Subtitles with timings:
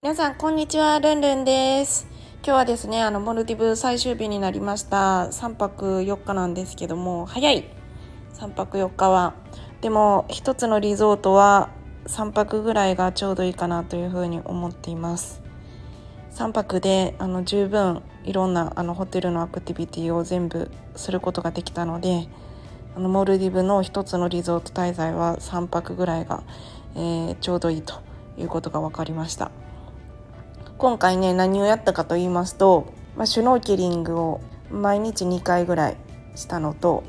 [0.00, 1.00] 皆さん、こんにちは。
[1.00, 2.06] ルンルンです。
[2.44, 5.24] 今日はですね、あの、モルディブ最終日になりました。
[5.24, 7.64] 3泊4日なんですけども、早い
[8.34, 9.34] !3 泊4日は。
[9.80, 11.70] でも、一つのリゾートは
[12.06, 15.42] 3泊ぐらいがちょうどいいかなというふうに思っています。
[16.30, 22.28] 3泊であの十分いろんなあのホテルのアクティビティを全部することができたので
[22.94, 26.44] あのモルディブの一つのリゾート滞在は3泊ぐらいが、
[26.94, 27.94] えーちょうどいいと
[28.38, 29.50] いうことが分かりました
[30.78, 34.40] 今回ね何をやったかと言いますと、まあ、シュノーケリングを
[34.70, 35.96] 毎日2回ぐらい
[36.36, 37.02] したのと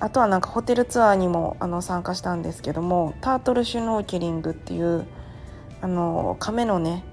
[0.00, 5.06] あとはなんかホテルツアーにもあの参加したんですけどもタートルシュノーケリングっていう
[5.82, 7.04] あの亀のね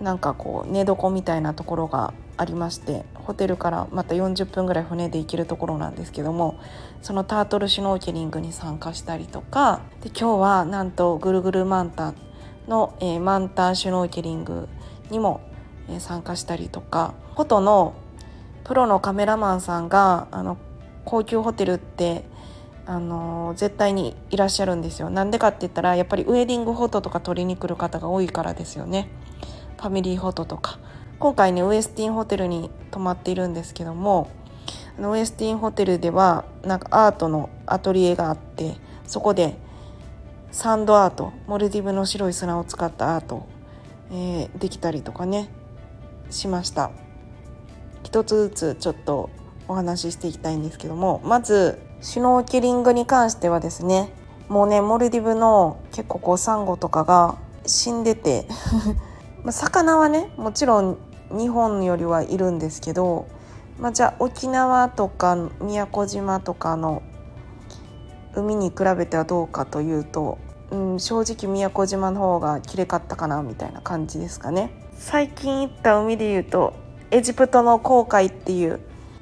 [0.00, 6.60] なんかこう寝床みたいなところがありましてホテルからまた40分ぐらい船で行けるところなんですけども
[7.02, 12.14] そのタートルシュノーケリングに参加したりとかで今日はなんとぐるぐるマンタ
[12.68, 14.68] の、えーマンタシュノーケリング
[15.10, 15.40] にも、
[15.88, 17.94] えー参加したりとかフォトの
[18.64, 20.58] プロのカメラマンさんがあの
[21.04, 22.24] 高級ホテルって
[22.84, 25.10] あの絶対にいらっしゃるんですよ。
[25.10, 29.10] なんでかって言ったらやっぱりウェディングフォトとか撮りに来る方が多いからですよね。
[29.78, 30.78] ファミリーフォトとか。
[31.18, 34.30] 今回ねウエスティンホテルに泊まっているんですけども
[35.00, 39.56] ウエスティンホテルではなんかアートのアトリエがあってそこで
[40.50, 43.46] サンドアートモルディブの白い砂を使ったアート、
[44.10, 45.48] えーできたりとかね
[46.30, 46.90] しました。
[48.02, 49.28] 一つずつちょっと
[49.68, 54.10] お話ししていきたいんですけどもまずシュノーケリングに関してはですね
[54.48, 57.36] もうねモルディブの結構こうサンゴとかが
[57.66, 58.46] 死んでて
[59.50, 60.96] 魚はねもちろん
[61.30, 63.26] 日本よりはいるんですけど、
[63.78, 67.02] まあ、じゃあ沖縄とか宮古島とかの
[68.34, 70.38] 海に比べてはどうかというと、
[70.70, 74.70] うん、正直宮古島の方が綺麗かったかなみたいな感じですかね。
[74.94, 76.74] 最近行った海でいうと
[77.10, 78.80] エジプトの紅海っていう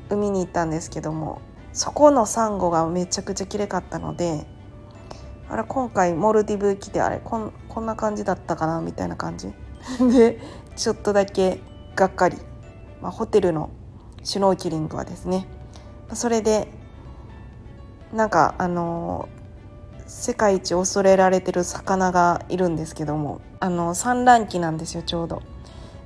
[0.09, 4.47] 海に行ったんですけどもそこのサンゴがめちゃくちゃ綺麗かったので
[5.49, 9.53] あれ今回モルディブ来てあれこんこんな感じだったかなみたいな感じ。
[10.13, 10.41] で
[10.75, 11.61] ちょっとだけ
[11.95, 12.39] がっかり、
[13.01, 13.71] まあ、ホテルの
[14.25, 15.47] シュノーケリングはですね。
[16.15, 16.69] それで
[18.17, 19.29] なんかあの
[20.07, 25.43] 世界一恐れられてる魚がいるんですけどもあの産卵期なんですよちょうど。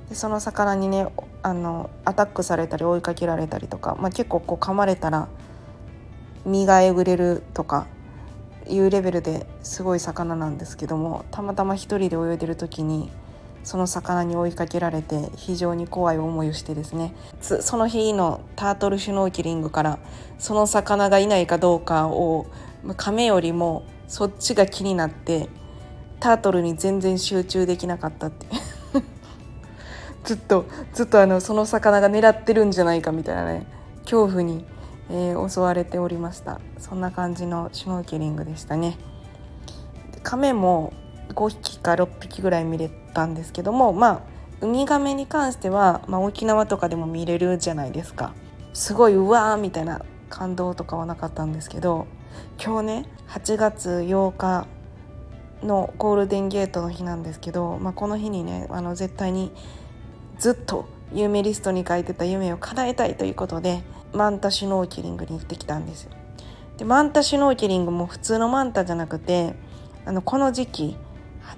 [0.09, 1.07] でその魚にね
[1.41, 5.29] あのアタックされたり追いかけられたりとか、まあ、結構こう噛まれたら
[6.45, 7.87] 身がえぐれるとか
[8.67, 13.09] いうレベルですごい魚なんですけどもたまたま一人で泳いでる時に
[13.63, 17.13] その魚に追いかけられて非常に怖い思いをしてですね。
[17.39, 19.99] その日のタートルシュノーケリングから
[20.39, 22.47] その魚がいないかどうかを
[22.83, 25.49] まあ亀よりもそっちが気になって
[26.19, 28.47] タートルに全然集中できなかったって。
[30.23, 33.65] ずっとずっとあのその魚が狙ってるんじゃないかみたいなね
[34.03, 34.65] 恐怖に、
[35.09, 36.61] えー襲われておりました。
[36.77, 38.97] そんな感じのシュノーケリングでしたね。
[40.23, 40.93] 亀も
[41.29, 44.21] 5匹か6匹ぐらい見れたんですけどもまあ
[44.61, 48.33] ウミガメに関しては、まあ、沖縄とかでも見れるじゃないですか
[48.73, 52.07] すごいうわーみたいな感動とかはなかったんですけど
[52.63, 54.67] 今日ね8月8日
[55.63, 59.51] のゴールデンゲートの日なんですけど、まあ、この日にねあの絶対に
[60.37, 63.83] ずっと夢リストに書いてた夢を叶えたいということで
[64.13, 66.11] マンタシュノーケリングに行ってきたんですよ。
[66.77, 69.53] でマンタシュノーケリングも普通のマンタじゃなくて
[70.05, 70.97] あのこの時期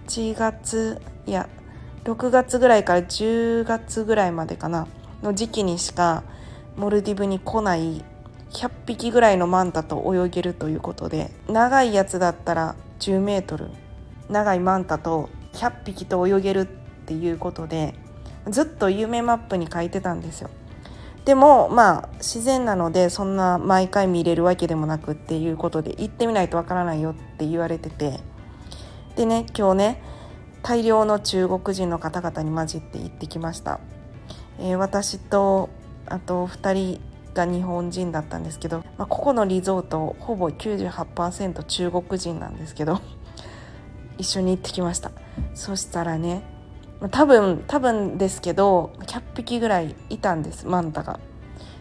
[0.08, 1.50] 8月いや
[2.04, 4.88] 6月ぐらいから10月ぐらいまでかな。
[5.22, 6.24] の時期にしか
[6.76, 8.04] モルディブに来ない
[8.52, 13.70] 100匹ぐらいのマンタと泳げるということで長いやつだったら10メートル
[14.30, 17.96] 長いマンタと100匹と泳げるっていうことで
[18.50, 20.50] ずっと夢マップに書いてたんですよ。
[21.26, 28.20] でもまあ自然なのでそんな毎回見れるわけでもなくっていうことで行ってみないとわからないよって言われてて
[29.16, 30.04] でね今日ね
[30.64, 33.80] 大量の中国人の方々に混じって行ってきました、
[34.60, 35.70] えー私と
[36.06, 37.02] あと2人
[37.34, 43.02] が日本人だったんですけど、まあ、ここのリゾートほぼ98%中国人なんですけど
[44.18, 45.12] 一緒に行ってきました。
[45.56, 46.44] そしたらね
[47.12, 51.20] 多分多分ですけど100匹ぐらいいたんですマンタが。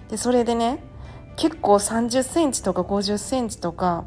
[0.08, 0.82] でそれでね
[1.36, 4.04] 結構3 0センチとか5 0センチとか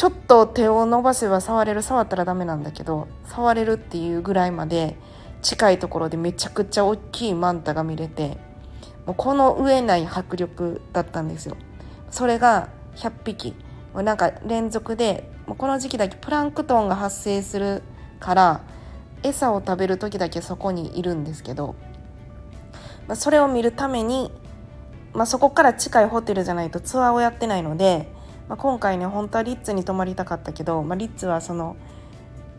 [0.00, 4.96] ちょっと手を伸ばせば触れる触ったらダメなんだけど触れるっていうぐらいまで
[5.42, 8.38] 近いところでめちゃくちゃ大きいマンタが見れて
[9.04, 11.56] もうこの上ない迫力だったんですよ。
[12.10, 13.54] それが100匹。
[13.94, 17.82] なんか連続でこの時期だけプランクトンが発生する
[18.20, 18.62] から
[19.22, 21.74] 餌を食べる時だけそこにいるんですけど、
[23.06, 24.32] まあ、それを見るために、
[25.12, 28.08] まあ、そこから近いホテルじゃないとツアーをやってないので、
[28.50, 31.76] まあ、今回ね本当はリッツに泊まりたかったけど、まあ、リッツはその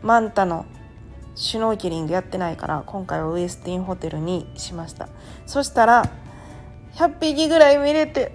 [0.02, 0.66] マンタの
[1.36, 5.10] シュノーケリングやってないから今回はウエスティンホテルにしました。
[5.46, 6.10] そしたら
[6.94, 8.32] 100匹ぐらい見れて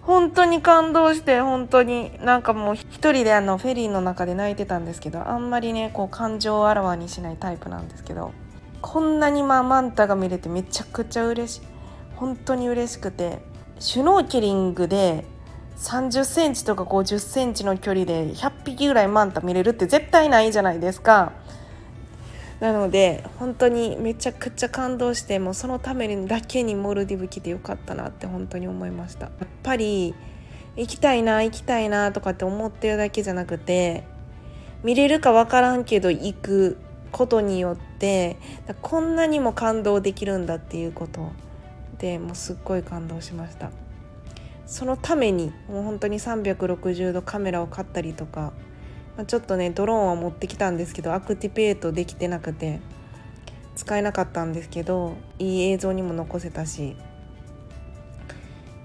[0.00, 8.32] 本当に感動して本当になんかもう一人であのフェリーの中で泣いてたんですけどあんまりねこう感情をあらわにしないタイプなんですけど
[8.80, 11.60] こんなにまあマンタが見れてめちゃくちゃ嬉しい。
[12.16, 13.40] 本当に嬉しくて
[13.78, 15.26] シュノーケリングで
[15.78, 21.32] 30センチとか50センチの距離で100匹ぐらいマンタ見れるって絶対ないじゃないですか。
[22.60, 30.12] なので本当にめちゃくちゃ感動してもうそのためにだけにモルディブ来てよかったなって本当に思いましたやっぱり
[30.74, 34.02] 行きたいな行きたいなとかって思ってるだけじゃなくて
[34.82, 36.78] 見れるか分からんけど行く
[37.12, 38.36] ことによって
[38.82, 41.30] こんなにも感動できるんだっていうこと
[41.98, 43.70] でもうすっごい感動しました
[44.68, 48.52] そのためにもう本当に360度カメラを買ったりとか
[49.18, 52.80] まあ、ちょっとねドローンは持ってきたんですけどアクティペートできてなくて
[53.74, 56.96] 使えなかったんですけどいい映像にも残せたし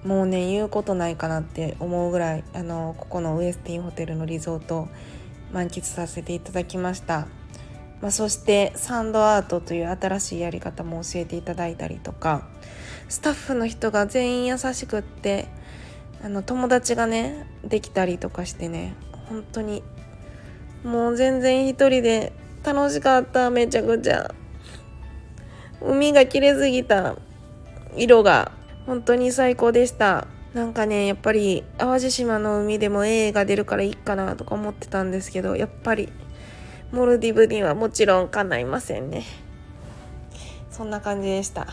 [0.03, 4.89] もうね言うことないかなって思うぐらいあのここのウエスティンホテルのリゾート
[5.51, 7.27] 満喫させていただきました、
[8.01, 12.47] まあ、そしてサンドアートという新しいやり方も教えていただいたりとか
[13.07, 15.47] スタッフの人が全員優しくって
[16.23, 18.95] あの友達がねできたりとかしてね
[19.27, 19.83] 本当に
[20.83, 22.31] もう全然一人で
[22.63, 24.33] 楽しかっためちゃくちゃ。
[25.81, 27.17] 海が綺麗すぎた
[27.97, 28.53] 色が
[28.85, 30.27] 本当に最高でした。
[30.53, 36.09] なんかねやっぱり淡路島の海でも映画出るからいいかなとか思ってたんですけどやっぱり
[36.91, 39.23] モルディブにはもちろん叶いませんね。
[40.69, 41.67] そんな感じでした。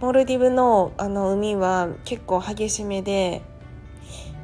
[0.00, 3.42] モルディブのあの海は結構激しめで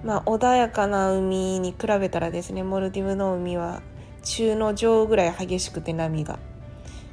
[0.05, 3.81] まあ、穏やかな海に比べたらですねモルディブの海は
[4.23, 6.39] 中の上ぐらい激しくて波が。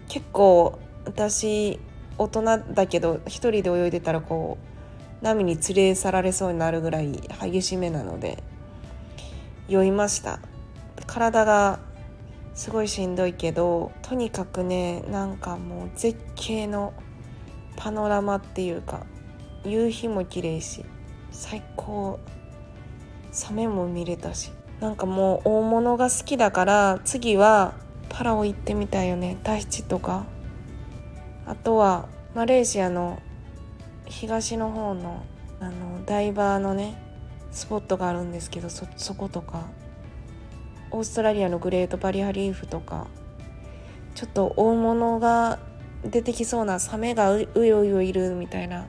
[0.10, 1.80] 結構私
[2.18, 4.58] 大人だけど一人で泳いでたらこ
[5.22, 7.12] う波に連れ去られそうになるぐらい
[7.42, 8.44] 激しめなので
[9.70, 10.40] 酔いました。
[11.08, 11.80] 体が
[12.54, 16.94] すごいしんどいけどとにかくねなんかもう絶景の
[17.76, 19.06] パノラマっていうか
[19.64, 20.86] 夕日も綺麗し
[21.32, 22.20] 最高。
[23.32, 24.52] サメも見れたし
[24.82, 27.76] なんかもう大物が好きだから次は
[28.10, 29.38] パラオ行ってみたいよね。
[29.44, 30.26] タヒチとか。
[31.46, 33.22] あとはマレーシアの
[34.06, 35.24] 東の方の
[35.60, 37.02] あのダイバーのね
[37.52, 38.86] スポットがあるんですけどそ
[39.16, 39.68] ことか。
[40.92, 43.08] オーストラリアのグレートバリアリーフとか。
[44.14, 45.60] ちょっと大物が
[46.04, 48.88] 出てきそうなサメがうようよいるみたいな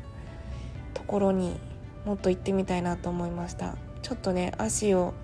[0.94, 1.58] ところに
[2.04, 3.76] もっと行ってみたいなと思いました。
[4.02, 5.14] ちょっとね足を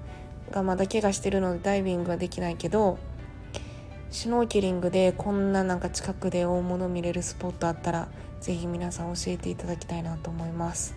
[0.51, 2.99] がまだ怪我してるのでダイビングはできないけど
[4.11, 8.09] シュノーケリングでこんななんか近くで大物見れるスポットあったら
[8.41, 10.97] 是非皆さん教えていただきたいなと思います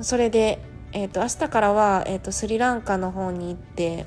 [0.00, 0.60] それで、
[0.92, 4.06] えーと、明日からは、えーと、スリランカの方に行って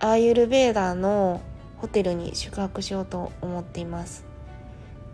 [0.00, 1.42] アーユルベーダーの
[1.78, 4.24] ホテルに宿泊しようと思っています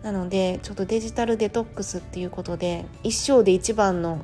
[0.03, 4.21] なのでちょっとデジタルデトックスっていうことで一生で一番の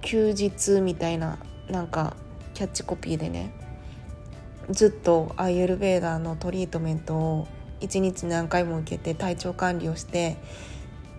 [0.00, 2.16] 休日みたいななんか
[2.54, 3.52] キャッチコピーでね
[4.70, 7.48] ずっとアイエルベーダーのトリートメントを
[7.80, 10.36] 1日何回も受けて体調管理をして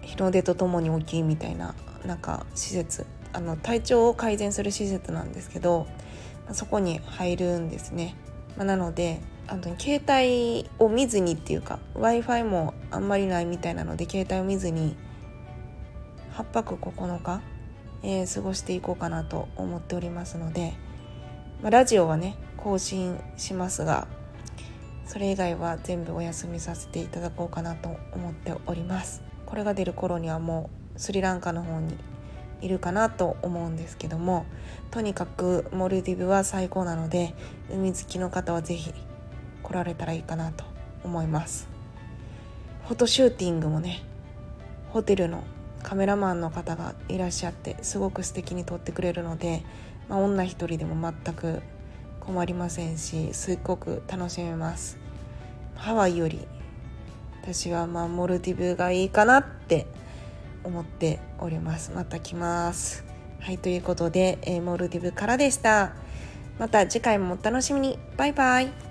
[0.01, 3.05] 日の出とともに起きいみたいななんか施設。
[3.33, 5.87] あの体調を改善する施設なんですけど
[6.51, 8.15] そこに入るんですね、
[8.57, 14.95] まあ、なのであの携帯を見ずにっていうか w i f i もあんまりないみたいなので携帯を見ずに
[16.33, 17.41] 8泊9日
[18.03, 20.73] えー、過ごしていこうかなと思っておりますので、
[21.61, 24.07] まあ、ラジオはね更新しますが
[25.05, 29.21] それ以外は全部お休みさせていただこうかなと思っております。
[29.45, 31.97] これが出る頃にはもうスリランカの方に
[32.61, 34.45] いるかなと思うんですけども
[34.91, 37.33] とにかくモルディブは最高なので
[37.69, 38.93] 海好きの方は是非
[39.63, 40.63] 来られたらいいかなと
[41.03, 41.67] 思います。
[42.87, 44.03] フォトシューティングもね
[44.89, 45.43] ホテルの
[45.81, 49.63] カメラマンの方がいらっしゃってすごく素敵に撮ってくれるので、
[50.09, 51.61] まあ、女一人でも全く
[52.19, 54.97] 困りませんしすっごく楽しめます。
[55.75, 56.47] ハワイより
[57.41, 59.87] 私はまあモルディブがいいかなって
[60.63, 61.91] 思っております。
[61.91, 63.03] また来ます。
[63.39, 65.93] はいということで、えー、モルディブからでした。
[66.59, 67.97] また次回もお楽しみに。
[68.17, 68.90] バイバイ。